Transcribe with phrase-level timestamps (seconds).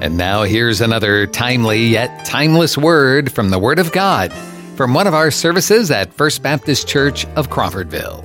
[0.00, 4.30] And now here's another timely yet timeless word from the Word of God
[4.76, 8.22] from one of our services at First Baptist Church of Crawfordville.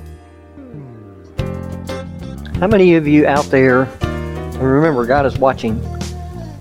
[2.58, 5.82] How many of you out there, and remember, God is watching,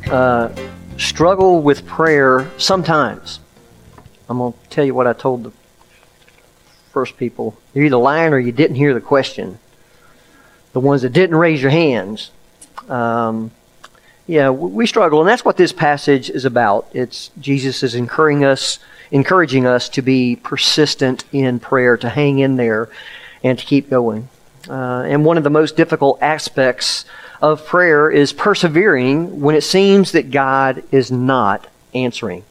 [0.09, 0.55] uh,
[0.97, 3.41] struggle with prayer sometimes?
[4.29, 5.51] I'm going to tell you what I told the
[6.91, 7.57] first people.
[7.73, 9.59] You're either lying or you didn't hear the question.
[10.71, 12.31] The ones that didn't raise your hands.
[12.87, 13.51] Um,
[14.27, 16.87] yeah, we struggle, and that's what this passage is about.
[16.93, 18.79] It's Jesus is encouraging us,
[19.09, 22.89] encouraging us to be persistent in prayer, to hang in there,
[23.43, 24.29] and to keep going.
[24.69, 27.05] Uh, and one of the most difficult aspects
[27.41, 32.43] of prayer is persevering when it seems that God is not answering.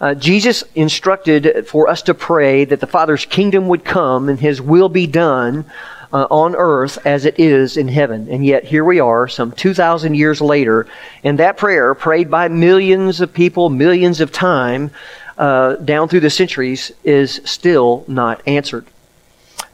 [0.00, 4.60] Uh, Jesus instructed for us to pray that the Father's kingdom would come and His
[4.60, 5.66] will be done
[6.14, 8.28] uh, on earth as it is in heaven.
[8.30, 10.86] And yet here we are, some 2,000 years later,
[11.24, 14.92] and that prayer, prayed by millions of people, millions of time,
[15.36, 18.86] uh, down through the centuries, is still not answered.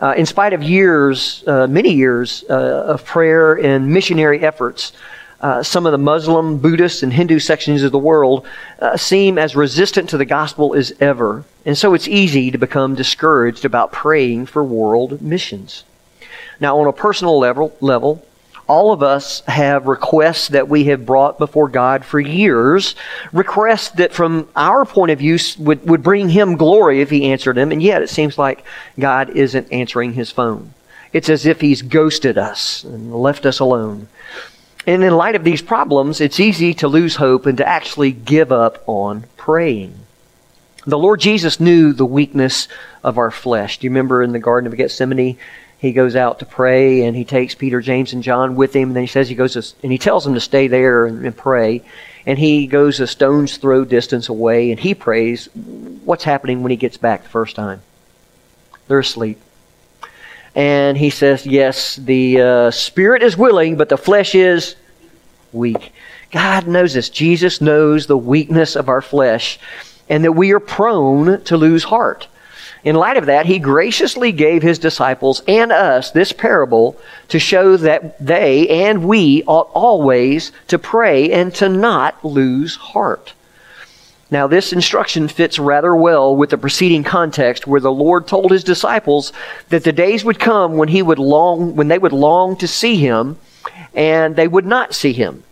[0.01, 4.95] Uh, in spite of years, uh, many years uh, of prayer and missionary efforts,
[5.43, 8.47] uh, some of the Muslim, Buddhist, and Hindu sections of the world
[8.79, 11.45] uh, seem as resistant to the gospel as ever.
[11.67, 15.85] And so it's easy to become discouraged about praying for world missions.
[16.61, 18.25] Now, on a personal level, level,
[18.71, 22.95] all of us have requests that we have brought before God for years,
[23.33, 27.57] requests that from our point of view would, would bring Him glory if He answered
[27.57, 28.65] them, and yet it seems like
[28.97, 30.73] God isn't answering His phone.
[31.13, 34.07] It's as if He's ghosted us and left us alone.
[34.87, 38.53] And in light of these problems, it's easy to lose hope and to actually give
[38.53, 39.95] up on praying.
[40.87, 42.69] The Lord Jesus knew the weakness
[43.03, 43.79] of our flesh.
[43.79, 45.37] Do you remember in the Garden of Gethsemane?
[45.81, 48.91] He goes out to pray and he takes Peter, James, and John with him.
[48.91, 51.25] And then he says he goes to, and he tells them to stay there and,
[51.25, 51.83] and pray.
[52.27, 55.49] And he goes a stone's throw distance away and he prays.
[56.05, 57.81] What's happening when he gets back the first time?
[58.89, 59.41] They're asleep.
[60.55, 64.77] And he says, Yes, the uh, spirit is willing, but the flesh is
[65.51, 65.95] weak.
[66.31, 67.09] God knows this.
[67.09, 69.59] Jesus knows the weakness of our flesh
[70.11, 72.29] and that we are prone to lose heart.
[72.83, 76.97] In light of that, he graciously gave his disciples and us this parable
[77.29, 83.35] to show that they and we ought always to pray and to not lose heart.
[84.31, 88.65] Now, this instruction fits rather well with the preceding context where the Lord told his
[88.65, 89.33] disciples
[89.71, 92.97] that the days would come when he would long, when they would long to see
[92.97, 93.39] him
[93.93, 95.43] and they would not see him.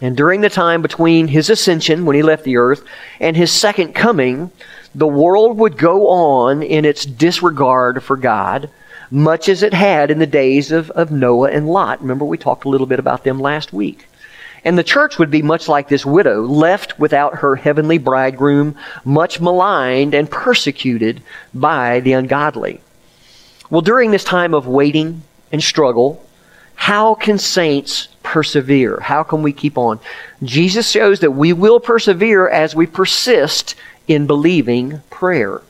[0.00, 2.84] And during the time between his ascension, when he left the earth,
[3.20, 4.50] and his second coming,
[4.94, 8.70] the world would go on in its disregard for God,
[9.10, 12.00] much as it had in the days of, of Noah and Lot.
[12.00, 14.06] Remember, we talked a little bit about them last week.
[14.64, 19.40] And the church would be much like this widow, left without her heavenly bridegroom, much
[19.40, 21.22] maligned and persecuted
[21.54, 22.80] by the ungodly.
[23.70, 25.22] Well, during this time of waiting
[25.52, 26.24] and struggle,
[26.74, 29.00] how can saints persevere?
[29.00, 30.00] How can we keep on?
[30.42, 33.74] Jesus shows that we will persevere as we persist
[34.08, 35.62] in believing prayer.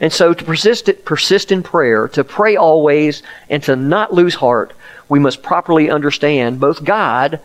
[0.00, 4.72] And so to persist, persist in prayer, to pray always, and to not lose heart,
[5.08, 7.40] we must properly understand both God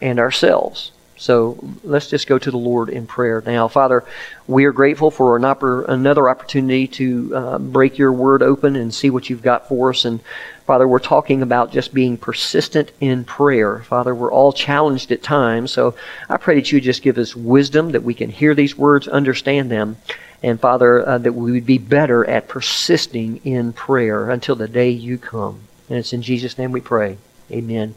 [0.00, 0.92] and ourselves.
[1.22, 3.68] So let's just go to the Lord in prayer now.
[3.68, 4.04] Father,
[4.48, 8.92] we are grateful for an oppor- another opportunity to uh, break your word open and
[8.92, 10.04] see what you've got for us.
[10.04, 10.18] And
[10.66, 13.78] Father, we're talking about just being persistent in prayer.
[13.84, 15.94] Father, we're all challenged at times, so
[16.28, 19.70] I pray that you just give us wisdom that we can hear these words, understand
[19.70, 19.98] them,
[20.42, 24.90] and Father, uh, that we would be better at persisting in prayer until the day
[24.90, 25.60] you come.
[25.88, 27.18] And it's in Jesus' name we pray.
[27.48, 27.94] Amen.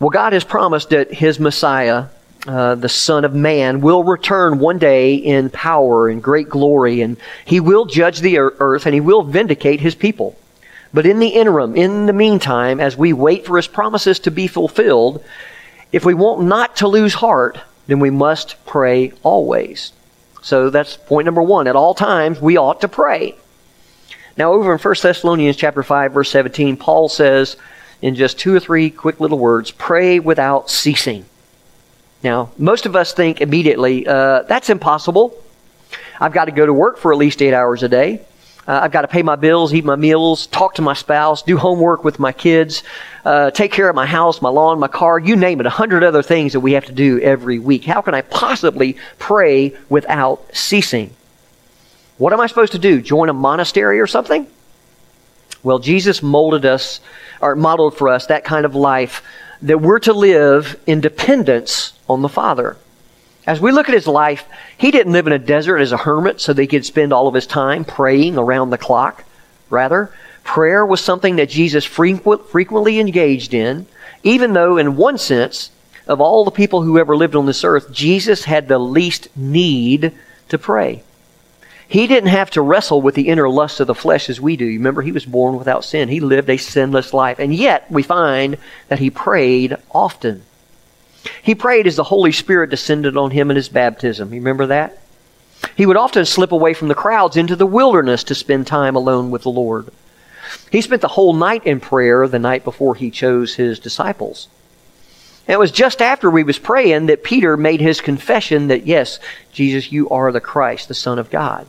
[0.00, 2.06] Well, God has promised that His Messiah,
[2.46, 7.18] uh, the Son of Man, will return one day in power and great glory, and
[7.44, 10.36] He will judge the earth and He will vindicate His people.
[10.92, 14.46] But in the interim, in the meantime, as we wait for his promises to be
[14.46, 15.22] fulfilled,
[15.92, 19.92] if we want not to lose heart, then we must pray always.
[20.42, 21.68] So that's point number one.
[21.68, 23.36] At all times, we ought to pray.
[24.36, 27.56] Now, over in 1 Thessalonians chapter 5, verse 17, Paul says
[28.02, 31.24] in just two or three quick little words, pray without ceasing.
[32.22, 35.42] Now, most of us think immediately, uh, that's impossible.
[36.20, 38.20] I've got to go to work for at least eight hours a day.
[38.68, 41.56] Uh, I've got to pay my bills, eat my meals, talk to my spouse, do
[41.56, 42.82] homework with my kids,
[43.24, 46.04] uh, take care of my house, my lawn, my car, you name it, a hundred
[46.04, 47.84] other things that we have to do every week.
[47.84, 51.10] How can I possibly pray without ceasing?
[52.18, 53.00] What am I supposed to do?
[53.00, 54.46] Join a monastery or something?
[55.62, 57.00] Well, Jesus molded us,
[57.40, 59.22] or modeled for us that kind of life
[59.62, 62.76] that we're to live in dependence on the Father.
[63.46, 64.46] As we look at his life,
[64.78, 67.28] he didn't live in a desert as a hermit so that he could spend all
[67.28, 69.24] of his time praying around the clock.
[69.68, 70.12] Rather,
[70.44, 73.86] prayer was something that Jesus frequent, frequently engaged in,
[74.22, 75.70] even though, in one sense,
[76.06, 80.12] of all the people who ever lived on this earth, Jesus had the least need
[80.48, 81.02] to pray.
[81.90, 84.64] He didn't have to wrestle with the inner lusts of the flesh as we do.
[84.64, 86.08] You Remember, he was born without sin.
[86.08, 87.40] He lived a sinless life.
[87.40, 90.44] And yet, we find that he prayed often.
[91.42, 94.32] He prayed as the Holy Spirit descended on him in his baptism.
[94.32, 94.98] You remember that?
[95.74, 99.32] He would often slip away from the crowds into the wilderness to spend time alone
[99.32, 99.88] with the Lord.
[100.70, 104.46] He spent the whole night in prayer the night before he chose his disciples.
[105.48, 109.18] And it was just after we was praying that Peter made his confession that, yes,
[109.52, 111.66] Jesus, you are the Christ, the Son of God.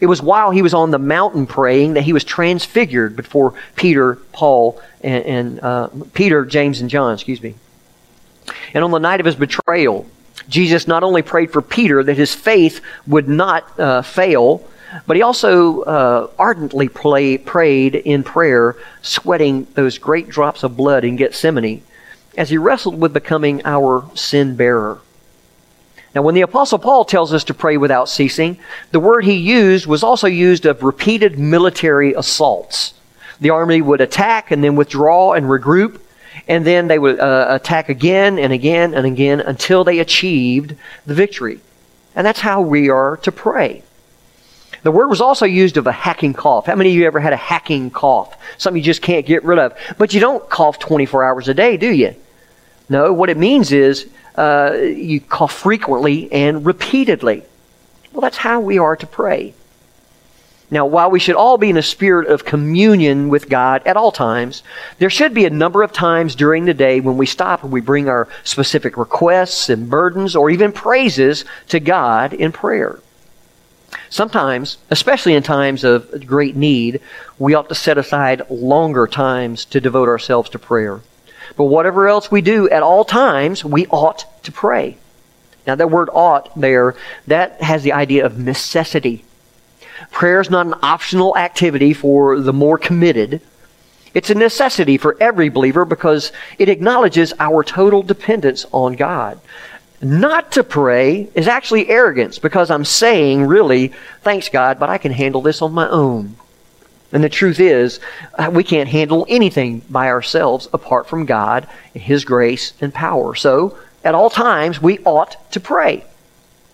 [0.00, 4.16] It was while he was on the mountain praying that he was transfigured before Peter,
[4.32, 7.54] Paul, and, and uh, Peter, James, and John, excuse me.
[8.74, 10.06] And on the night of his betrayal,
[10.48, 14.66] Jesus not only prayed for Peter that his faith would not uh, fail,
[15.06, 21.04] but he also uh, ardently play, prayed in prayer, sweating those great drops of blood
[21.04, 21.82] in Gethsemane
[22.36, 25.00] as he wrestled with becoming our sin bearer.
[26.14, 28.58] Now, when the Apostle Paul tells us to pray without ceasing,
[28.92, 32.94] the word he used was also used of repeated military assaults.
[33.40, 36.00] The army would attack and then withdraw and regroup,
[36.46, 41.14] and then they would uh, attack again and again and again until they achieved the
[41.14, 41.60] victory.
[42.14, 43.82] And that's how we are to pray.
[44.84, 46.66] The word was also used of a hacking cough.
[46.66, 48.36] How many of you ever had a hacking cough?
[48.58, 49.72] Something you just can't get rid of.
[49.98, 52.14] But you don't cough 24 hours a day, do you?
[52.88, 57.42] No, what it means is uh, you cough frequently and repeatedly.
[58.12, 59.54] Well, that's how we are to pray.
[60.70, 64.10] Now, while we should all be in a spirit of communion with God at all
[64.10, 64.62] times,
[64.98, 67.80] there should be a number of times during the day when we stop and we
[67.80, 72.98] bring our specific requests and burdens or even praises to God in prayer.
[74.08, 77.00] Sometimes, especially in times of great need,
[77.38, 81.00] we ought to set aside longer times to devote ourselves to prayer.
[81.56, 84.98] But whatever else we do at all times, we ought to pray.
[85.66, 86.94] Now, that word ought there,
[87.26, 89.24] that has the idea of necessity.
[90.10, 93.40] Prayer is not an optional activity for the more committed.
[94.12, 99.40] It's a necessity for every believer because it acknowledges our total dependence on God.
[100.02, 103.92] Not to pray is actually arrogance because I'm saying, really,
[104.22, 106.36] thanks God, but I can handle this on my own.
[107.14, 108.00] And the truth is,
[108.34, 113.36] uh, we can't handle anything by ourselves apart from God, His grace, and power.
[113.36, 116.04] So, at all times, we ought to pray.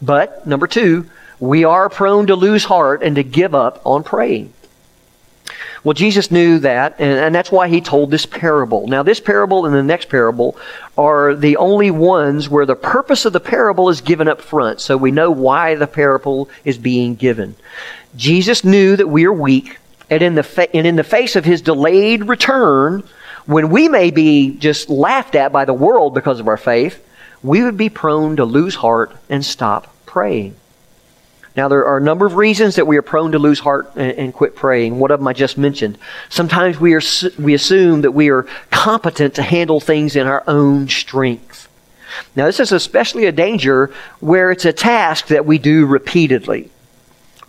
[0.00, 1.08] But, number two,
[1.38, 4.52] we are prone to lose heart and to give up on praying.
[5.84, 8.86] Well, Jesus knew that, and, and, that's why he told this parable.
[8.86, 10.56] Now, this parable and the next parable
[10.96, 14.98] are the only ones where the purpose of the parable is given up front, so
[14.98, 17.56] we know why the parable is being given.
[18.14, 19.78] Jesus knew that we are weak,
[20.10, 23.04] and in the, fa- and in the face of his delayed return,
[23.46, 27.04] when we may be just laughed at by the world because of our faith,
[27.42, 30.56] we would be prone to lose heart and stop praying.
[31.56, 34.12] Now, there are a number of reasons that we are prone to lose heart and,
[34.12, 34.98] and, quit praying.
[34.98, 35.98] One of them I just mentioned.
[36.28, 37.02] Sometimes we, are,
[37.38, 41.68] we assume that we are competent to handle things in our own strength.
[42.36, 46.70] Now, this is especially a danger where it's a task that we do repeatedly.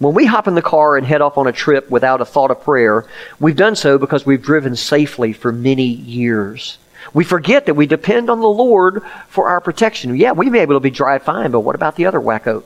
[0.02, 2.50] When we hop in the car and head off on a trip without a thought
[2.50, 3.06] of prayer,
[3.40, 6.80] we've done so because we've driven safely for many years.
[7.14, 10.16] We forget that we depend on the Lord for our protection.
[10.16, 12.64] Yeah, we may be able to be drive fine, but what about the other wacko?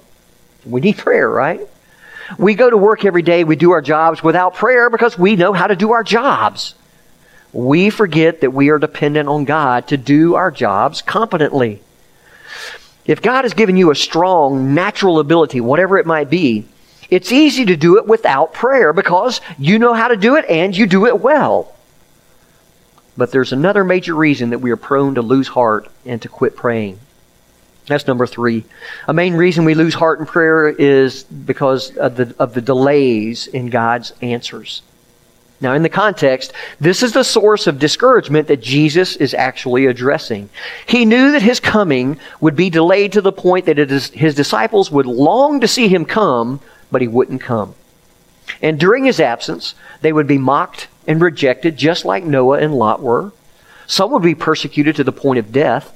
[0.65, 1.59] We need prayer, right?
[2.37, 5.51] We go to work every day, we do our jobs without prayer because we know
[5.51, 6.73] how to do our jobs.
[7.51, 11.81] We forget that we are dependent on God to do our jobs competently.
[13.05, 16.69] If God has given you a strong natural ability, whatever it might be,
[17.09, 20.75] it's easy to do it without prayer because you know how to do it and
[20.75, 21.73] you do it well.
[23.17, 26.55] But there's another major reason that we are prone to lose heart and to quit
[26.55, 26.99] praying.
[27.87, 28.65] That's number three.
[29.07, 33.47] A main reason we lose heart in prayer is because of the, of the delays
[33.47, 34.81] in God's answers.
[35.61, 40.49] Now, in the context, this is the source of discouragement that Jesus is actually addressing.
[40.85, 45.05] He knew that his coming would be delayed to the point that his disciples would
[45.05, 46.59] long to see him come,
[46.95, 47.75] but he wouldn't come.
[48.61, 53.01] And during his absence, they would be mocked and rejected, just like Noah and Lot
[53.01, 53.33] were.
[53.85, 55.93] Some would be persecuted to the point of death.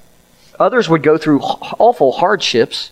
[0.59, 2.91] Others would go through awful hardships.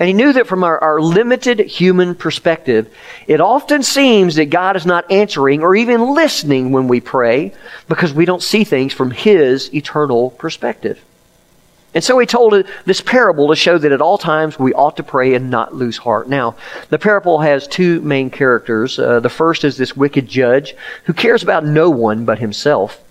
[0.00, 2.92] And he knew that from our, our, limited human perspective,
[3.28, 7.54] it often seems that God is not answering or even listening when we pray
[7.88, 11.00] because we don't see things from his eternal perspective.
[11.98, 15.02] And so he told this parable to show that at all times we ought to
[15.02, 16.28] pray and not lose heart.
[16.28, 16.54] Now,
[16.90, 19.00] the parable has two main characters.
[19.00, 20.76] Uh, the first is this wicked judge
[21.06, 23.02] who cares about no one but himself.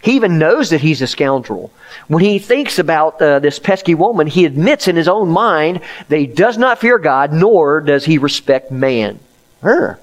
[0.00, 1.70] He even knows that he's a scoundrel.
[2.08, 6.16] When he thinks about uh, this pesky woman, he admits in his own mind that
[6.16, 9.20] he does not fear God, nor does he respect man.
[9.60, 10.00] Her.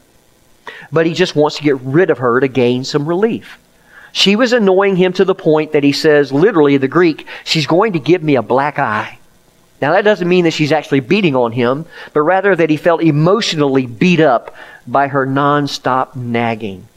[0.91, 3.57] But he just wants to get rid of her to gain some relief.
[4.11, 7.93] She was annoying him to the point that he says, literally, the Greek, she's going
[7.93, 9.17] to give me a black eye.
[9.81, 13.01] Now, that doesn't mean that she's actually beating on him, but rather that he felt
[13.01, 16.87] emotionally beat up by her nonstop nagging.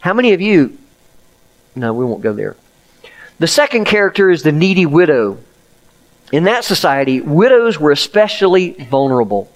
[0.00, 0.76] How many of you?
[1.76, 2.56] No, we won't go there.
[3.38, 5.38] The second character is the needy widow.
[6.32, 9.50] In that society, widows were especially vulnerable.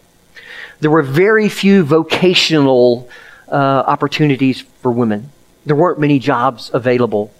[0.78, 3.08] There were very few vocational
[3.48, 5.30] uh, opportunities for women.
[5.64, 7.32] There weren't many jobs available.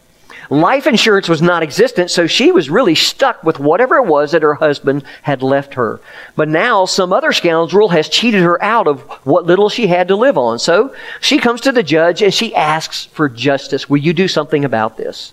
[0.50, 4.43] Life insurance was non existent, so she was really stuck with whatever it was that
[4.43, 6.00] her husband had left her.
[6.37, 10.17] But now some other scoundrel has cheated her out of what little she had to
[10.17, 10.59] live on.
[10.59, 13.88] So she comes to the judge and she asks for justice.
[13.88, 15.33] Will you do something about this?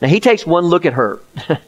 [0.00, 1.20] Now he takes one look at her.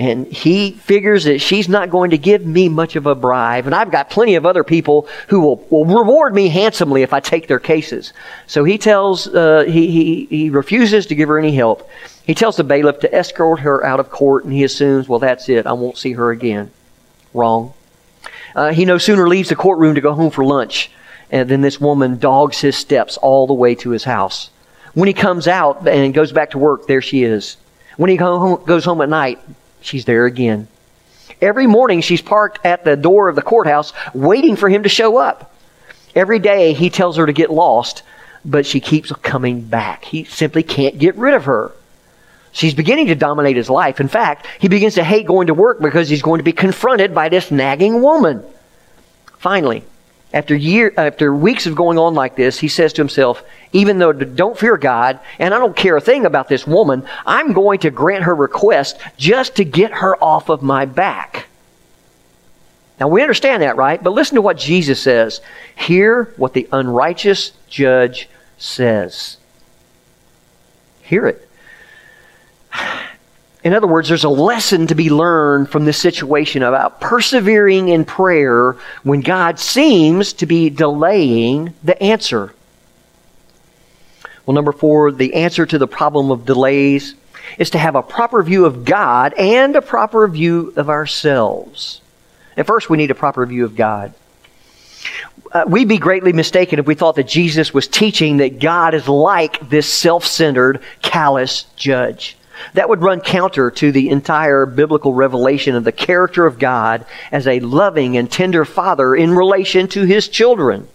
[0.00, 3.66] And he figures that she's not going to give me much of a bribe.
[3.66, 7.20] And I've got plenty of other people who will, will reward me handsomely if I
[7.20, 8.14] take their cases.
[8.46, 11.86] So he tells, uh, he, he, he refuses to give her any help.
[12.24, 15.50] He tells the bailiff to escort her out of court, and he assumes, well, that's
[15.50, 15.66] it.
[15.66, 16.70] I won't see her again.
[17.34, 17.74] Wrong.
[18.54, 20.90] Uh, he no sooner leaves the courtroom to go home for lunch,
[21.30, 24.48] and then this woman dogs his steps all the way to his house.
[24.94, 27.58] When he comes out and goes back to work, there she is.
[27.98, 29.38] When he home, goes home at night,
[29.80, 30.68] she's there again.
[31.40, 35.16] Every morning she's parked at the door of the courthouse waiting for him to show
[35.16, 35.54] up.
[36.14, 38.02] Every day he tells her to get lost,
[38.44, 40.04] but she keeps coming back.
[40.04, 41.72] He simply can't get rid of her.
[42.52, 44.00] She's beginning to dominate his life.
[44.00, 47.14] In fact, he begins to hate going to work because he's going to be confronted
[47.14, 48.42] by this nagging woman.
[49.38, 49.84] Finally,
[50.32, 54.10] after year, after weeks of going on like this, he says to himself, even though
[54.10, 57.80] I don't fear God and I don't care a thing about this woman, I'm going
[57.80, 61.46] to grant her request just to get her off of my back.
[63.00, 64.00] Now we understand that, right?
[64.00, 65.40] But listen to what Jesus says.
[65.74, 69.38] Hear what the unrighteous judge says.
[71.02, 71.48] Hear it.
[73.62, 78.06] In other words, there's a lesson to be learned from this situation about persevering in
[78.06, 82.54] prayer when God seems to be delaying the answer.
[84.46, 87.14] Well, number four, the answer to the problem of delays
[87.58, 92.00] is to have a proper view of God and a proper view of ourselves.
[92.56, 94.14] And first, we need a proper view of God.
[95.52, 99.08] Uh, we'd be greatly mistaken if we thought that Jesus was teaching that God is
[99.08, 102.36] like this self centered, callous judge.
[102.74, 107.46] That would run counter to the entire biblical revelation of the character of God as
[107.46, 110.88] a loving and tender father in relation to his children.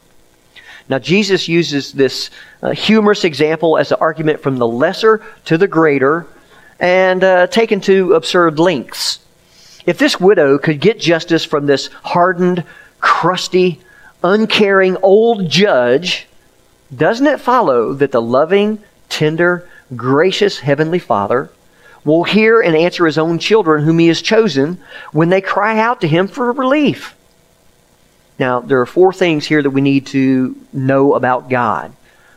[0.88, 2.30] Now, Jesus uses this
[2.62, 6.28] uh, humorous example as an argument from the lesser to the greater
[6.80, 9.20] and uh, taken to absurd lengths.
[9.86, 12.64] If this widow could get justice from this hardened,
[13.00, 13.82] crusty,
[14.24, 16.28] uncaring old judge,
[16.96, 18.80] doesn't it follow that the loving,
[19.10, 21.50] tender, gracious Heavenly Father
[22.06, 24.80] will hear and answer his own children whom he has chosen
[25.12, 27.16] when they cry out to him for relief.
[28.40, 31.92] Now, there are four things here that we need to know about God.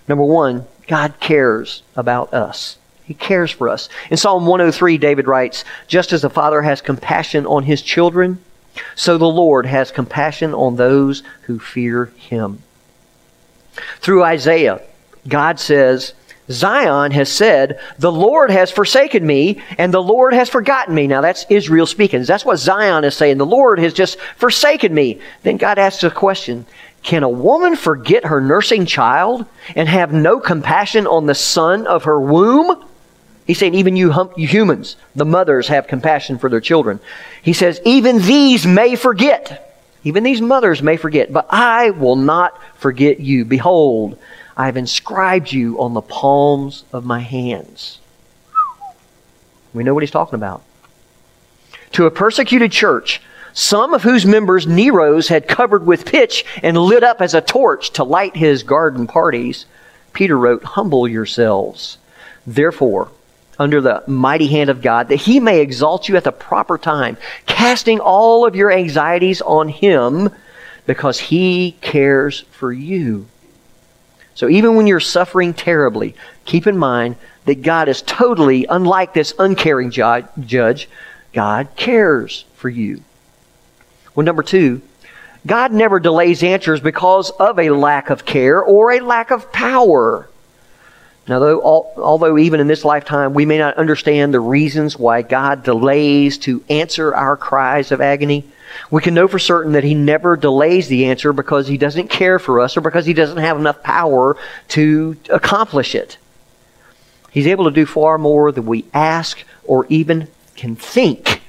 [0.08, 2.78] Number one, God cares about us.
[3.04, 3.88] He cares for us.
[4.10, 8.42] In Psalm 103, David writes, Just as the Father has compassion on his children,
[8.94, 12.62] so the Lord has compassion on those who fear him.
[14.00, 14.80] Through Isaiah,
[15.26, 16.14] God says,
[16.50, 21.06] Zion has said, The Lord has forsaken me, and the Lord has forgotten me.
[21.06, 22.22] Now that's Israel speaking.
[22.22, 23.38] That's what Zion is saying.
[23.38, 25.20] The Lord has just forsaken me.
[25.42, 26.66] Then God asks a question
[27.02, 32.04] Can a woman forget her nursing child and have no compassion on the son of
[32.04, 32.84] her womb?
[33.46, 37.00] He's saying, even you, hum- you humans, the mothers have compassion for their children.
[37.42, 39.64] He says, even these may forget.
[40.04, 43.46] Even these mothers may forget, but I will not forget you.
[43.46, 44.18] Behold,
[44.58, 48.00] I have inscribed you on the palms of my hands.
[49.72, 50.64] We know what he's talking about.
[51.92, 53.22] To a persecuted church,
[53.52, 57.90] some of whose members Nero's had covered with pitch and lit up as a torch
[57.92, 59.66] to light his garden parties,
[60.12, 61.98] Peter wrote, Humble yourselves,
[62.44, 63.10] therefore,
[63.60, 67.16] under the mighty hand of God, that he may exalt you at the proper time,
[67.46, 70.30] casting all of your anxieties on him
[70.84, 73.26] because he cares for you.
[74.38, 76.14] So even when you're suffering terribly,
[76.45, 77.16] keep in mind
[77.47, 80.88] that God is totally unlike this uncaring judge.
[81.33, 83.02] God cares for you.
[84.14, 84.80] Well, number two,
[85.45, 90.30] God never delays answers because of a lack of care or a lack of power.
[91.26, 95.64] Now, though, although even in this lifetime we may not understand the reasons why God
[95.64, 98.45] delays to answer our cries of agony,
[98.90, 102.38] we can know for certain that He never delays the answer because He doesn't care
[102.38, 104.37] for us or because He doesn't have enough power
[104.68, 106.18] to accomplish it.
[107.30, 111.42] He's able to do far more than we ask or even can think.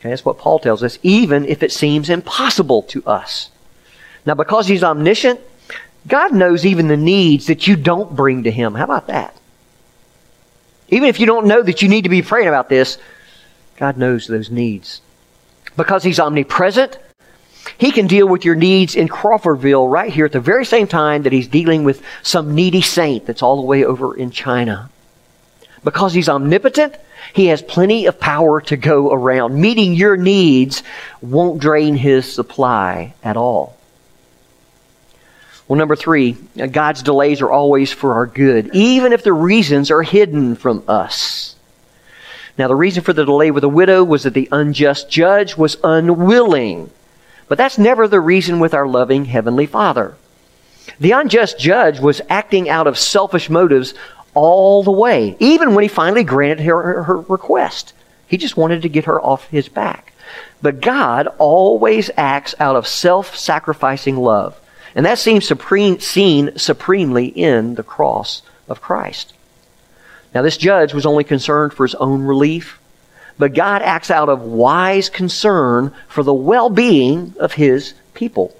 [0.00, 3.50] Okay, that's what Paul tells us, even if it seems impossible to us.
[4.24, 5.40] Now, because He's omniscient,
[6.06, 8.74] God knows even the needs that you don't bring to Him.
[8.74, 9.34] How about that?
[10.90, 12.98] Even if you don't know that you need to be praying about this,
[13.76, 15.00] God knows those needs.
[15.78, 16.98] Because He's omnipresent,
[17.78, 21.22] He can deal with your needs in Crawfordville right here at the very same time
[21.22, 24.90] that He's dealing with some needy saint that's all the way over in China.
[25.84, 26.96] Because He's omnipotent,
[27.32, 29.54] He has plenty of power to go around.
[29.54, 30.82] Meeting your needs
[31.22, 33.78] won't drain His supply at all.
[35.68, 40.02] Well, number three, God's delays are always for our good, even if the reasons are
[40.02, 41.54] hidden from us.
[42.58, 45.76] Now, the reason for the delay with the widow was that the unjust judge was
[45.84, 46.90] unwilling.
[47.46, 50.16] But that's never the reason with our loving Heavenly Father.
[50.98, 53.94] The unjust judge was acting out of selfish motives
[54.34, 57.92] all the way, even when he finally granted her her request.
[58.26, 60.12] He just wanted to get her off his back.
[60.60, 64.58] But God always acts out of self sacrificing love.
[64.94, 69.32] And that seems supreme, seen supremely in the cross of Christ.
[70.34, 72.78] Now, this judge was only concerned for his own relief,
[73.38, 78.54] but God acts out of wise concern for the well being of his people.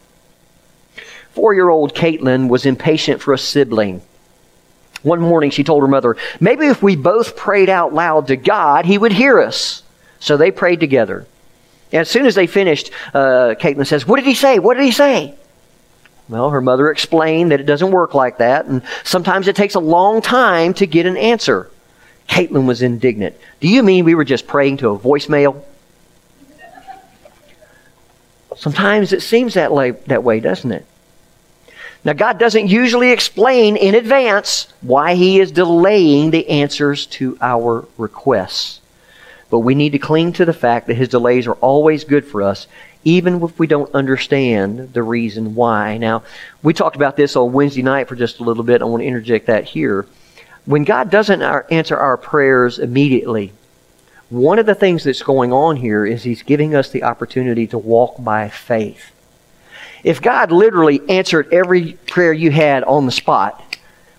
[1.33, 4.03] Four year old Caitlin was impatient for a sibling.
[5.03, 8.85] One morning she told her mother, Maybe if we both prayed out loud to God,
[8.87, 9.83] he would hear us.
[10.21, 11.27] So they prayed together.
[11.93, 14.59] And as soon as they finished, uh, Caitlin says, What did he say?
[14.59, 15.35] What did he say?
[16.29, 19.81] Well, her mother explained that it doesn't work like that, and sometimes it takes a
[19.81, 21.71] long time to get an answer.
[22.29, 23.35] Caitlin was indignant.
[23.61, 25.63] Do you mean we were just praying to a voicemail?
[28.57, 29.71] Sometimes it seems that
[30.07, 30.85] that way, doesn't it?
[32.05, 37.87] Now, God doesn't usually explain in advance why He is delaying the answers to our
[37.97, 38.81] requests.
[39.51, 42.43] But we need to cling to the fact that His delays are always good for
[42.43, 42.67] us
[43.09, 45.97] even if we don't understand the reason why.
[45.97, 46.25] Now,
[46.63, 48.83] we talked about this on Wednesday night for just a little bit.
[48.83, 50.07] I want to interject that here.
[50.67, 53.55] When God doesn't answer our prayers immediately,
[54.29, 57.79] one of the things that's going on here is He's giving us the opportunity to
[57.79, 59.11] walk by faith.
[60.05, 63.65] If God literally answered every prayer you had on the spot,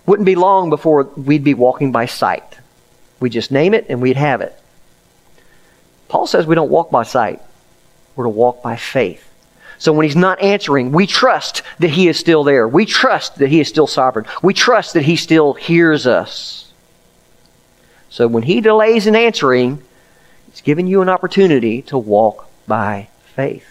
[0.04, 2.58] wouldn't be long before we'd be walking by sight.
[3.20, 4.60] We just name it and we'd have it.
[6.08, 7.40] Paul says we don't walk by sight.
[8.16, 9.26] We're to walk by faith.
[9.78, 12.68] So when he's not answering, we trust that he is still there.
[12.68, 14.26] We trust that he is still sovereign.
[14.42, 16.70] We trust that he still hears us.
[18.10, 19.82] So when he delays in answering,
[20.50, 23.64] he's giving you an opportunity to walk by faith.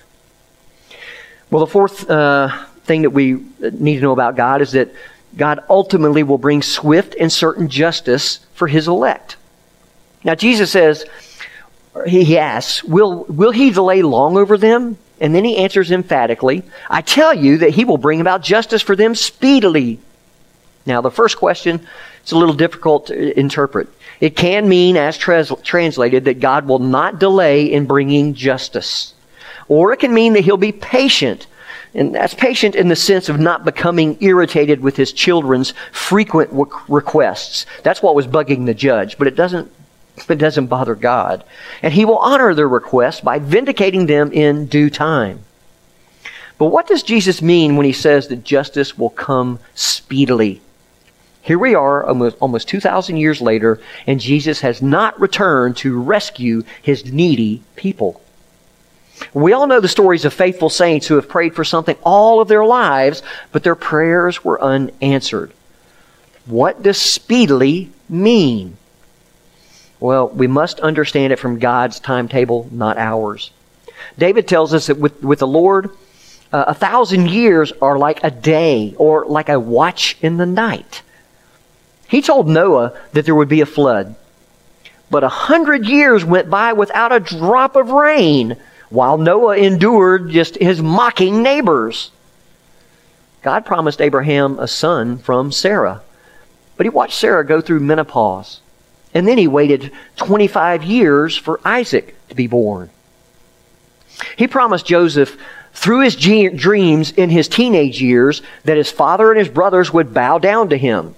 [1.52, 4.90] Well, the fourth uh, thing that we need to know about God is that
[5.38, 9.36] God ultimately will bring swift and certain justice for his elect.
[10.24, 11.06] Now, Jesus says,
[12.06, 14.98] he asks, will, will he delay long over them?
[15.22, 18.96] And then he answers emphatically, I tell you that he will bring about justice for
[18.96, 20.00] them speedily.
[20.86, 21.86] Now, the first question
[22.24, 23.90] is a little difficult to interpret.
[24.22, 29.14] It can mean, as translated, that God will not delay in bringing justice.
[29.68, 31.48] Or it can mean that he'll be patient.
[31.94, 36.50] And that's patient in the sense of not becoming irritated with his children's frequent
[36.88, 37.66] requests.
[37.84, 39.72] That's what was bugging the judge, but it doesn't
[40.28, 41.44] it doesn't bother God.
[41.82, 45.40] And He will honor their request by vindicating them in due time.
[46.58, 50.62] But what does Jesus mean when He says that justice will come speedily?
[51.42, 56.64] Here we are, almost, almost 2,000 years later, and Jesus has not returned to rescue
[56.82, 58.22] His needy people.
[59.34, 62.48] We all know the stories of faithful saints who have prayed for something all of
[62.48, 65.52] their lives, but their prayers were unanswered.
[66.46, 68.78] What does speedily mean?
[70.00, 73.52] Well, we must understand it from God's timetable, not ours.
[74.18, 75.92] David tells us that with, with the Lord,
[76.52, 81.02] uh, a thousand years are like a day or like a watch in the night.
[82.08, 84.16] He told Noah that there would be a flood.
[85.12, 88.58] But a hundred years went by without a drop of rain
[88.90, 92.12] while Noah endured just his mocking neighbors.
[93.42, 96.02] God promised Abraham a son from Sarah,
[96.78, 98.62] but he watched Sarah go through menopause.
[99.14, 102.90] And then he waited 25 years for Isaac to be born.
[104.38, 105.38] He promised Joseph
[105.74, 110.38] through his dreams in his teenage years that his father and his brothers would bow
[110.38, 111.16] down to him.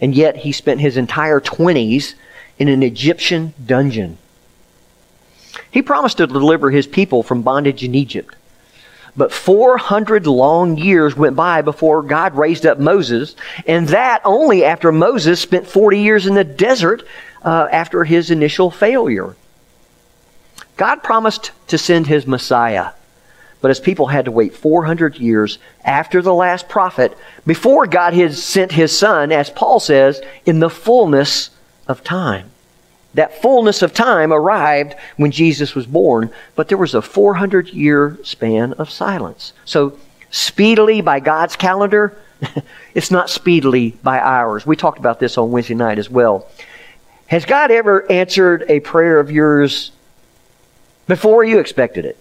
[0.00, 2.14] And yet he spent his entire 20s
[2.58, 4.18] in an Egyptian dungeon.
[5.70, 8.34] He promised to deliver his people from bondage in Egypt.
[9.16, 13.34] But 400 long years went by before God raised up Moses,
[13.66, 17.04] and that only after Moses spent 40 years in the desert
[17.42, 19.36] uh, after his initial failure.
[20.76, 22.90] God promised to send his Messiah,
[23.60, 28.34] but his people had to wait 400 years after the last prophet before God had
[28.34, 31.50] sent his son, as Paul says, in the fullness
[31.88, 32.50] of time.
[33.14, 38.18] That fullness of time arrived when Jesus was born, but there was a 400 year
[38.22, 39.52] span of silence.
[39.64, 39.98] So,
[40.30, 42.16] speedily by God's calendar,
[42.94, 44.66] it's not speedily by ours.
[44.66, 46.48] We talked about this on Wednesday night as well.
[47.28, 49.90] Has God ever answered a prayer of yours
[51.06, 52.18] before you expected it?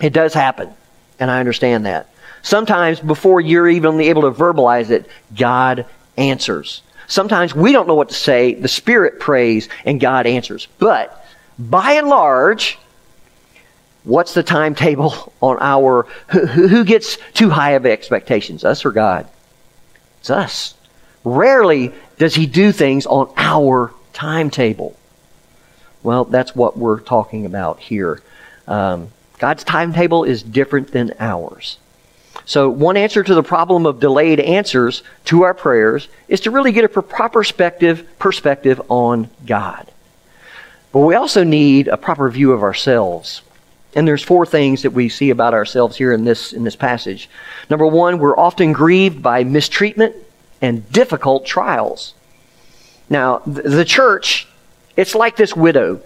[0.00, 0.70] It does happen,
[1.18, 2.08] and I understand that.
[2.42, 6.82] Sometimes before you're even able to verbalize it, God answers.
[7.06, 8.54] Sometimes we don't know what to say.
[8.54, 10.66] The Spirit prays and God answers.
[10.78, 11.24] But
[11.58, 12.78] by and large,
[14.04, 19.28] what's the timetable on our who, who gets too high of expectations, us or God?
[20.20, 20.74] It's us.
[21.24, 24.96] Rarely does He do things on our timetable.
[26.02, 28.22] Well, that's what we're talking about here.
[28.68, 31.78] Um, God's timetable is different than ours.
[32.44, 36.72] So, one answer to the problem of delayed answers to our prayers is to really
[36.72, 39.90] get a proper perspective, perspective on God.
[40.92, 43.42] But we also need a proper view of ourselves.
[43.94, 47.30] And there's four things that we see about ourselves here in this, in this passage.
[47.70, 50.14] Number one, we're often grieved by mistreatment
[50.60, 52.14] and difficult trials.
[53.08, 54.48] Now, the church,
[54.96, 56.00] it's like this widow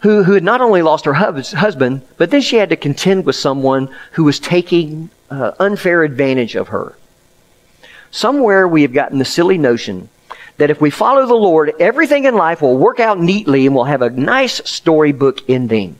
[0.00, 3.36] who, who had not only lost her husband, but then she had to contend with
[3.36, 6.96] someone who was taking uh, unfair advantage of her.
[8.10, 10.08] Somewhere we have gotten the silly notion
[10.56, 13.84] that if we follow the Lord, everything in life will work out neatly and we'll
[13.84, 15.98] have a nice storybook ending.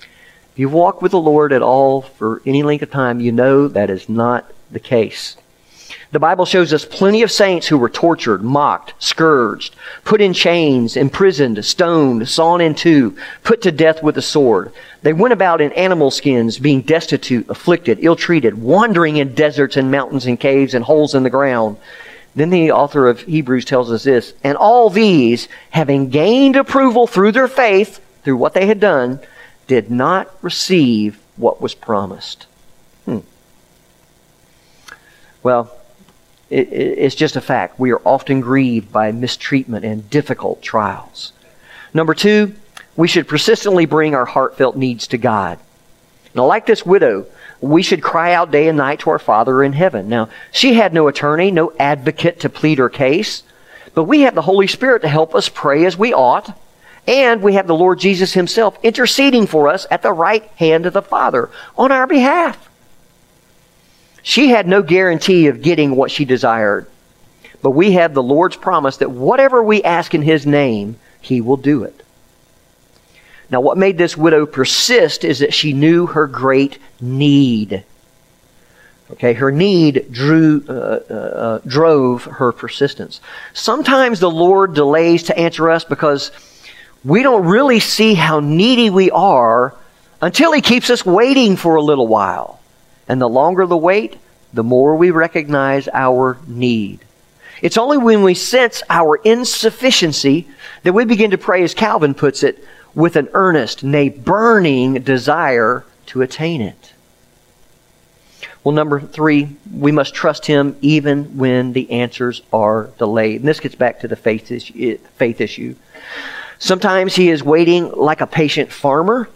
[0.00, 3.68] If you've walked with the Lord at all for any length of time, you know
[3.68, 5.36] that is not the case.
[6.10, 10.96] The Bible shows us plenty of saints who were tortured, mocked, scourged, put in chains,
[10.96, 14.72] imprisoned, stoned, sawn in two, put to death with a sword.
[15.02, 19.90] They went about in animal skins, being destitute, afflicted, ill treated, wandering in deserts and
[19.90, 21.76] mountains and caves and holes in the ground.
[22.34, 27.32] Then the author of Hebrews tells us this, and all these, having gained approval through
[27.32, 29.20] their faith, through what they had done,
[29.66, 32.46] did not receive what was promised.
[33.04, 33.18] Hmm.
[35.42, 35.77] Well,
[36.50, 37.78] it, it's just a fact.
[37.78, 41.32] We are often grieved by mistreatment and difficult trials.
[41.94, 42.54] Number two,
[42.96, 45.58] we should persistently bring our heartfelt needs to God.
[46.34, 47.26] Now, like this widow,
[47.60, 50.08] we should cry out day and night to our Father in heaven.
[50.08, 53.42] Now, she had no attorney, no advocate to plead her case,
[53.94, 56.56] but we have the Holy Spirit to help us pray as we ought,
[57.06, 60.92] and we have the Lord Jesus Himself interceding for us at the right hand of
[60.92, 62.67] the Father on our behalf.
[64.28, 66.86] She had no guarantee of getting what she desired.
[67.62, 71.56] But we have the Lord's promise that whatever we ask in His name, He will
[71.56, 72.04] do it.
[73.48, 77.84] Now, what made this widow persist is that she knew her great need.
[79.12, 80.72] Okay, her need drew, uh,
[81.08, 83.22] uh, uh, drove her persistence.
[83.54, 86.32] Sometimes the Lord delays to answer us because
[87.02, 89.74] we don't really see how needy we are
[90.20, 92.57] until He keeps us waiting for a little while.
[93.08, 94.16] And the longer the wait,
[94.52, 97.00] the more we recognize our need.
[97.60, 100.46] It's only when we sense our insufficiency
[100.84, 105.84] that we begin to pray, as Calvin puts it, with an earnest, nay, burning desire
[106.06, 106.92] to attain it.
[108.62, 113.40] Well, number three, we must trust Him even when the answers are delayed.
[113.40, 114.98] And this gets back to the faith issue.
[115.16, 115.74] Faith issue.
[116.58, 119.28] Sometimes He is waiting like a patient farmer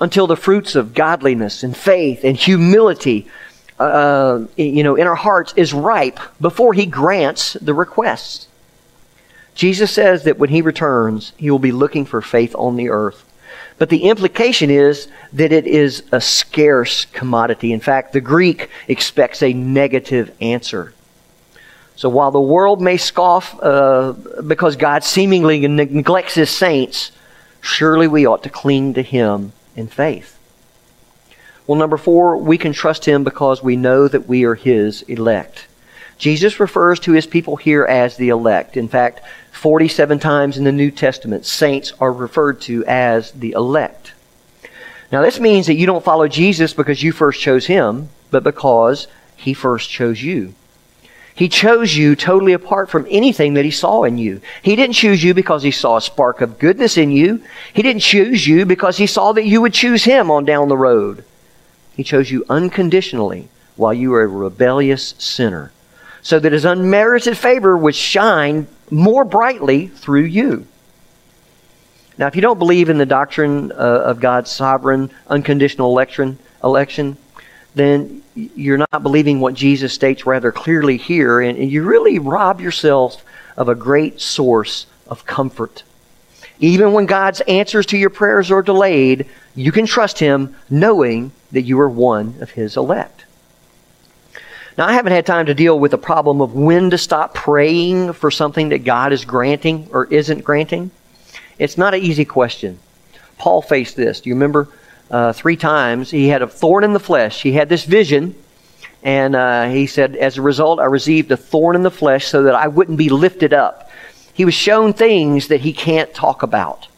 [0.00, 3.26] until the fruits of godliness and faith and humility,
[3.78, 8.48] uh, you know, in our hearts is ripe before He grants the requests.
[9.54, 13.24] Jesus says that when He returns, He will be looking for faith on the earth.
[13.78, 17.72] But the implication is that it is a scarce commodity.
[17.72, 20.94] In fact, the Greek expects a negative answer.
[21.96, 24.12] So while the world may scoff uh,
[24.46, 27.12] because God seemingly neglects his saints,
[27.60, 30.38] surely we ought to cling to him in faith.
[31.66, 35.66] Well, number four, we can trust him because we know that we are his elect.
[36.18, 38.76] Jesus refers to his people here as the elect.
[38.76, 39.20] In fact,
[39.52, 44.12] 47 times in the New Testament, saints are referred to as the elect.
[45.10, 49.06] Now, this means that you don't follow Jesus because you first chose him, but because
[49.36, 50.54] he first chose you.
[51.36, 54.40] He chose you totally apart from anything that he saw in you.
[54.62, 57.42] He didn't choose you because he saw a spark of goodness in you.
[57.72, 60.76] He didn't choose you because he saw that you would choose him on down the
[60.76, 61.24] road.
[61.96, 65.72] He chose you unconditionally while you were a rebellious sinner,
[66.22, 70.66] so that his unmerited favor would shine more brightly through you.
[72.16, 77.16] Now, if you don't believe in the doctrine uh, of God's sovereign, unconditional election, election,
[77.74, 82.60] then you're not believing what Jesus states rather clearly here, and, and you really rob
[82.60, 83.24] yourself
[83.56, 85.82] of a great source of comfort.
[86.60, 91.62] Even when God's answers to your prayers are delayed, you can trust Him knowing that
[91.62, 93.24] you are one of His elect.
[94.76, 98.12] Now, I haven't had time to deal with the problem of when to stop praying
[98.14, 100.90] for something that God is granting or isn't granting.
[101.58, 102.80] It's not an easy question.
[103.38, 104.20] Paul faced this.
[104.20, 104.68] Do you remember?
[105.14, 106.10] Uh, three times.
[106.10, 107.40] He had a thorn in the flesh.
[107.40, 108.34] He had this vision,
[109.04, 112.42] and uh, he said, As a result, I received a thorn in the flesh so
[112.42, 113.90] that I wouldn't be lifted up.
[114.32, 116.88] He was shown things that he can't talk about.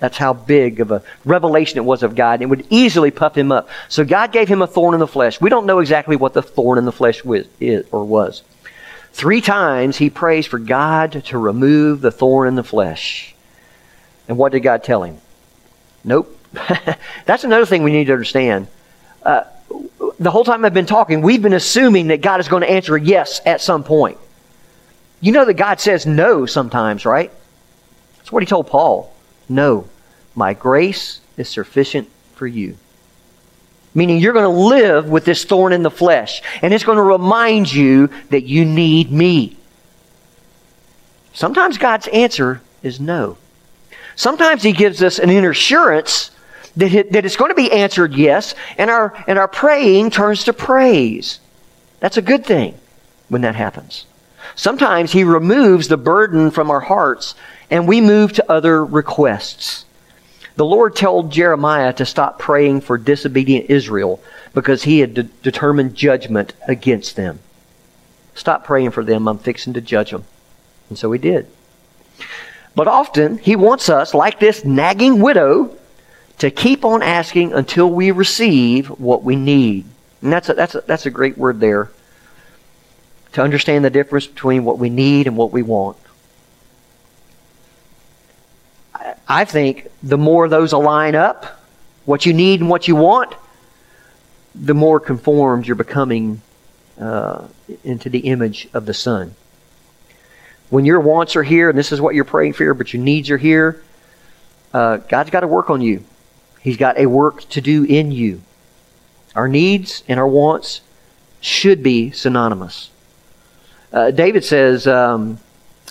[0.00, 2.42] That's how big of a revelation it was of God.
[2.42, 3.68] It would easily puff him up.
[3.88, 5.40] So God gave him a thorn in the flesh.
[5.40, 8.42] We don't know exactly what the thorn in the flesh was, is, or was.
[9.12, 13.36] Three times he prays for God to remove the thorn in the flesh.
[14.26, 15.18] And what did God tell him?
[16.02, 16.40] Nope.
[17.24, 18.68] That's another thing we need to understand.
[19.22, 19.44] Uh,
[20.18, 22.96] the whole time I've been talking, we've been assuming that God is going to answer
[22.96, 24.18] yes at some point.
[25.20, 27.30] You know that God says no sometimes, right?
[28.18, 29.12] That's what he told Paul.
[29.48, 29.88] No,
[30.34, 32.76] my grace is sufficient for you.
[33.94, 37.02] Meaning you're going to live with this thorn in the flesh, and it's going to
[37.02, 39.56] remind you that you need me.
[41.34, 43.36] Sometimes God's answer is no.
[44.16, 46.30] Sometimes He gives us an inner assurance
[46.76, 50.44] that, it, that it's going to be answered yes, and our, and our praying turns
[50.44, 51.40] to praise.
[52.00, 52.74] That's a good thing
[53.28, 54.06] when that happens.
[54.54, 57.34] Sometimes He removes the burden from our hearts,
[57.70, 59.84] and we move to other requests.
[60.56, 64.20] The Lord told Jeremiah to stop praying for disobedient Israel
[64.52, 67.38] because he had de- determined judgment against them.
[68.34, 69.28] Stop praying for them.
[69.28, 70.24] I'm fixing to judge them.
[70.90, 71.46] And so he did.
[72.74, 75.76] But often, he wants us, like this nagging widow,
[76.42, 79.84] to keep on asking until we receive what we need.
[80.22, 81.88] And that's a, that's a, that's a great word there.
[83.34, 85.96] To understand the difference between what we need and what we want.
[89.28, 91.62] I think the more those align up,
[92.06, 93.36] what you need and what you want,
[94.52, 96.42] the more conformed you're becoming
[97.00, 97.46] uh,
[97.84, 99.36] into the image of the Son.
[100.70, 103.30] When your wants are here, and this is what you're praying for, but your needs
[103.30, 103.80] are here,
[104.74, 106.02] uh, God's got to work on you.
[106.62, 108.40] He's got a work to do in you.
[109.34, 110.80] Our needs and our wants
[111.40, 112.90] should be synonymous.
[113.92, 115.38] Uh, David says, um,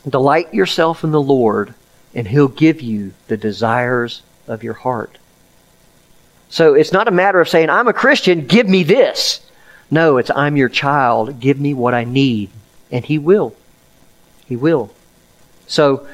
[0.08, 1.74] Delight yourself in the Lord,
[2.16, 5.18] and He'll give you the desires of your heart.
[6.50, 9.46] So it's not a matter of saying, I'm a Christian, give me this.
[9.92, 12.50] No, it's, I'm your child, give me what I need.
[12.92, 13.56] And He will.
[14.48, 14.92] He will.
[15.68, 16.08] So,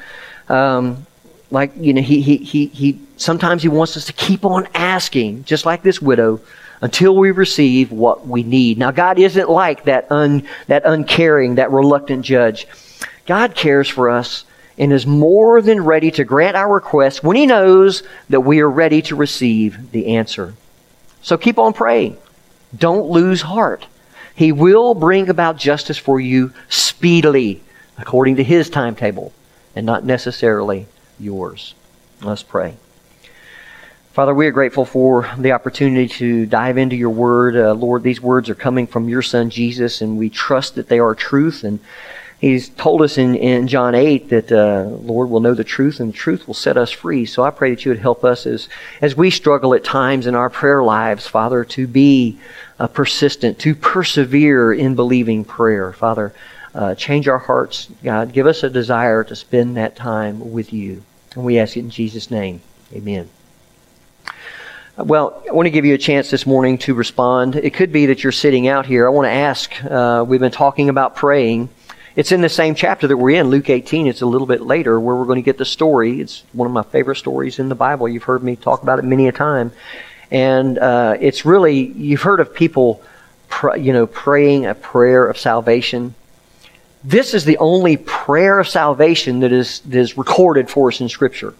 [0.48, 1.06] um,
[1.50, 5.44] like, you know, he, he, he, he sometimes he wants us to keep on asking,
[5.44, 6.40] just like this widow,
[6.80, 8.78] until we receive what we need.
[8.78, 12.66] Now, God isn't like that, un, that uncaring, that reluctant judge.
[13.26, 14.44] God cares for us
[14.78, 18.70] and is more than ready to grant our requests when He knows that we are
[18.70, 20.54] ready to receive the answer.
[21.20, 22.16] So keep on praying.
[22.76, 23.86] Don't lose heart.
[24.34, 27.60] He will bring about justice for you speedily,
[27.98, 29.32] according to His timetable,
[29.74, 30.86] and not necessarily
[31.18, 31.74] yours.
[32.22, 32.76] Let's pray.
[34.12, 37.56] Father, we are grateful for the opportunity to dive into your word.
[37.56, 40.98] Uh, Lord, these words are coming from your son Jesus, and we trust that they
[40.98, 41.62] are truth.
[41.62, 41.78] And
[42.40, 46.12] he's told us in, in John 8 that, uh, Lord, will know the truth, and
[46.12, 47.26] the truth will set us free.
[47.26, 48.68] So I pray that you would help us as,
[49.00, 52.40] as we struggle at times in our prayer lives, Father, to be
[52.80, 55.92] uh, persistent, to persevere in believing prayer.
[55.92, 56.32] Father,
[56.74, 58.32] uh, change our hearts, God.
[58.32, 61.02] Give us a desire to spend that time with you.
[61.34, 62.62] And we ask it in Jesus' name.
[62.92, 63.28] Amen.
[64.98, 67.54] Well, I want to give you a chance this morning to respond.
[67.54, 69.06] It could be that you're sitting out here.
[69.06, 71.68] I want to ask, uh, we've been talking about praying.
[72.16, 74.08] It's in the same chapter that we're in, Luke 18.
[74.08, 76.20] It's a little bit later where we're going to get the story.
[76.20, 78.08] It's one of my favorite stories in the Bible.
[78.08, 79.70] You've heard me talk about it many a time.
[80.32, 83.00] And uh, it's really, you've heard of people,
[83.48, 86.16] pr- you know, praying a prayer of salvation.
[87.04, 91.08] This is the only prayer of salvation that is, that is recorded for us in
[91.08, 91.54] Scripture.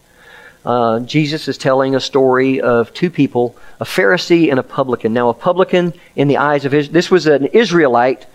[0.64, 5.12] Uh, Jesus is telling a story of two people, a Pharisee and a publican.
[5.12, 8.26] Now, a publican, in the eyes of his, this was an Israelite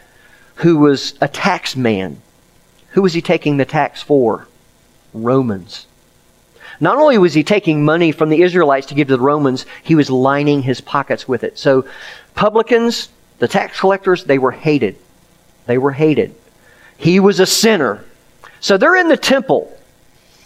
[0.55, 2.21] who was a tax man.
[2.91, 4.47] Who was he taking the tax for?
[5.13, 5.86] Romans.
[6.79, 9.95] Not only was he taking money from the Israelites to give to the Romans, he
[9.95, 11.57] was lining his pockets with it.
[11.57, 11.88] So,
[12.36, 13.09] publicans,
[13.39, 14.95] the tax collectors, they were hated.
[15.65, 16.36] They were hated.
[16.97, 18.03] He was a sinner.
[18.59, 19.75] So they're in the temple,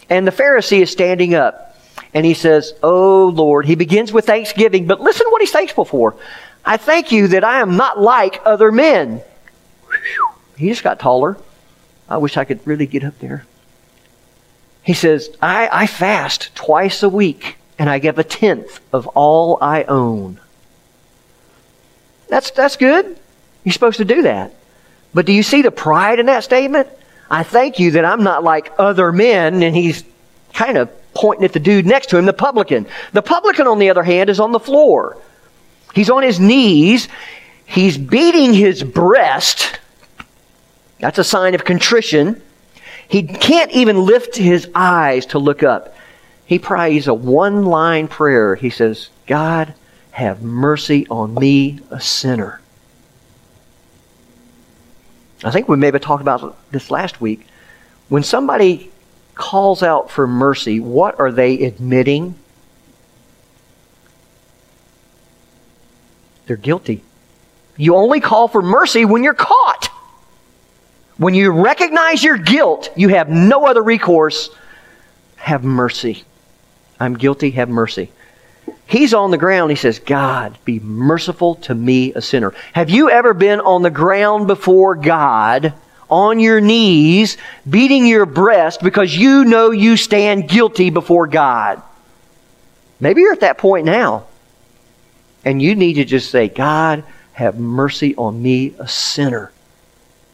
[0.10, 1.67] and the Pharisee is standing up
[2.14, 6.16] and he says, Oh Lord, he begins with thanksgiving, but listen what he's thankful for.
[6.66, 9.22] I thank you that I am not like other men.
[9.88, 10.28] Whew.
[10.58, 11.38] He just got taller.
[12.10, 13.46] I wish I could really get up there.
[14.84, 19.58] He says, I, I fast twice a week and I give a tenth of all
[19.62, 20.40] I own.
[22.30, 23.18] That's, that's good.
[23.64, 24.54] You're supposed to do that.
[25.14, 26.88] But do you see the pride in that statement?
[27.30, 30.04] I thank you that I'm not like other men, and he's
[30.54, 32.86] kind of pointing at the dude next to him, the publican.
[33.12, 35.18] The publican, on the other hand, is on the floor.
[35.94, 37.08] He's on his knees.
[37.66, 39.80] He's beating his breast.
[41.00, 42.42] That's a sign of contrition.
[43.10, 45.96] He can't even lift his eyes to look up.
[46.46, 48.56] He prays a one line prayer.
[48.56, 49.74] He says, God,
[50.12, 52.62] have mercy on me, a sinner.
[55.44, 57.48] I think we maybe talked about this last week.
[58.10, 58.92] When somebody
[59.38, 62.36] calls out for mercy, what are they admitting?
[66.46, 67.04] They're guilty.
[67.78, 69.90] You only call for mercy when you're caught.
[71.18, 74.50] When you recognize your guilt, you have no other recourse.
[75.36, 76.24] Have mercy.
[77.00, 78.12] I'm guilty, have mercy.
[78.88, 79.70] He's on the ground.
[79.72, 82.54] He says, God, be merciful to me, a sinner.
[82.74, 85.74] Have you ever been on the ground before God?
[86.10, 87.38] On your knees,
[87.70, 91.82] beating your breast because you know you stand guilty before God.
[93.00, 94.26] Maybe you're at that point now.
[95.46, 99.52] And you need to just say, God, have mercy on me, a sinner.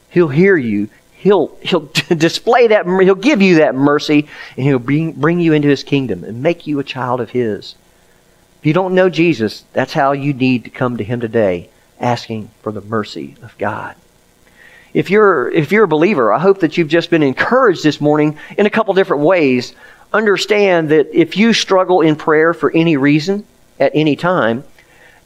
[0.10, 0.90] He'll hear you.
[1.14, 5.68] He'll, he'll display that, he'll give you that mercy, and he'll bring, bring you into
[5.68, 7.76] his kingdom and make you a child of his.
[8.60, 12.50] If you don't know Jesus, that's how you need to come to him today, asking
[12.62, 13.96] for the mercy of God
[14.94, 18.38] if you're if you're a believer, I hope that you've just been encouraged this morning
[18.58, 19.74] in a couple different ways.
[20.12, 23.46] Understand that if you struggle in prayer for any reason
[23.80, 24.64] at any time,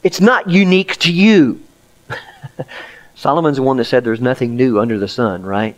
[0.03, 1.61] it's not unique to you.
[3.15, 5.75] Solomon's the one that said there's nothing new under the sun, right?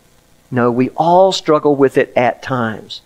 [0.51, 3.01] No, we all struggle with it at times.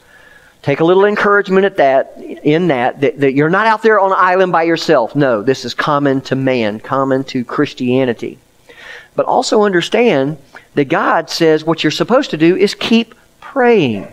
[0.64, 4.12] Take a little encouragement at that, in that, that, that you're not out there on
[4.12, 5.16] an island by yourself.
[5.16, 8.40] No, this is common to man, common to Christianity.
[9.16, 10.38] But also understand
[10.76, 14.08] that God says what you're supposed to do is keep praying.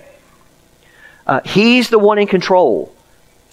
[1.26, 2.94] Uh, he's the one in control.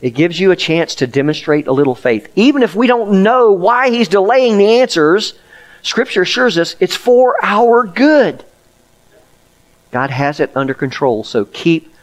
[0.01, 2.31] It gives you a chance to demonstrate a little faith.
[2.35, 5.33] Even if we don't know why He's delaying the answers,
[5.81, 8.43] Scripture assures us it's for our good.
[9.91, 11.93] God has it under control, so keep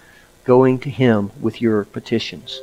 [0.45, 2.61] going to Him with your petitions.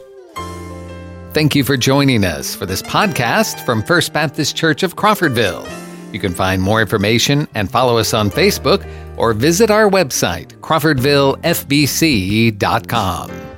[1.33, 5.90] Thank you for joining us for this podcast from First Baptist Church of Crawfordville.
[6.11, 8.85] You can find more information and follow us on Facebook
[9.17, 13.50] or visit our website, crawfordvillefbc.com.